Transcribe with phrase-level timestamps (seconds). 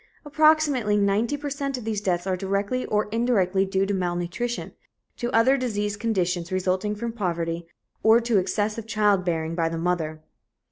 [0.25, 4.71] Approximately ninety per cent of these deaths are directly or indirectly due to malnutrition,
[5.17, 7.67] to other diseased conditions resulting from poverty,
[8.01, 10.23] or to excessive childbearing by the mother.